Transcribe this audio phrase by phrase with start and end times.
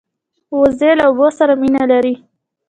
[0.59, 2.13] وزې له اوبو سره مینه لري